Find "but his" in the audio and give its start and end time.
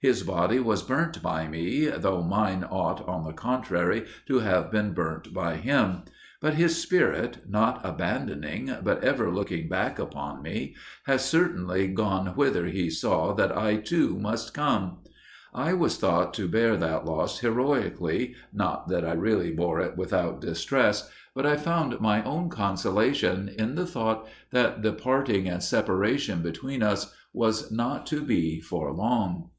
6.40-6.82